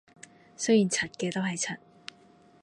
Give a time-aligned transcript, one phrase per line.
[0.57, 1.77] 雖然柒嘅都係柒